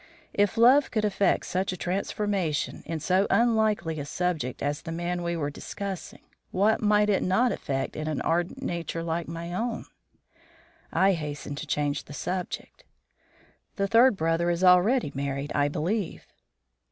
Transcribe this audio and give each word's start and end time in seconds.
If 0.33 0.57
love 0.57 0.89
could 0.89 1.05
effect 1.05 1.45
such 1.45 1.71
a 1.71 1.77
transformation 1.77 2.81
in 2.87 2.99
so 2.99 3.27
unlikely 3.29 3.99
a 3.99 4.05
subject 4.05 4.63
as 4.63 4.81
the 4.81 4.91
man 4.91 5.21
we 5.21 5.37
were 5.37 5.51
discussing, 5.51 6.23
what 6.49 6.81
might 6.81 7.07
it 7.07 7.21
not 7.21 7.51
effect 7.51 7.95
in 7.95 8.07
an 8.07 8.19
ardent 8.21 8.63
nature 8.63 9.03
like 9.03 9.27
my 9.27 9.53
own? 9.53 9.85
I 10.91 11.13
hastened 11.13 11.59
to 11.59 11.67
change 11.67 12.05
the 12.05 12.13
subject. 12.13 12.83
"The 13.75 13.87
third 13.87 14.17
brother 14.17 14.49
is 14.49 14.63
already 14.63 15.11
married, 15.13 15.51
I 15.53 15.67
believe." 15.67 16.25